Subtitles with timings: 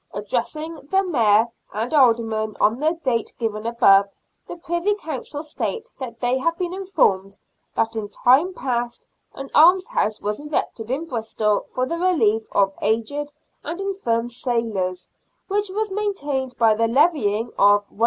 [0.15, 4.09] Addressing the Mayor and Aldermen on the date given above,
[4.47, 7.37] the Privy Council state that they have been informed
[7.75, 13.31] that in time past an almshouse was erected in Bristol for the relief of aged
[13.63, 15.07] and infirm sailors,
[15.47, 17.99] which was maintained by the levying of i|d.